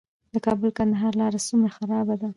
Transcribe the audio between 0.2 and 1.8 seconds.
د کابل- کندهار لاره څومره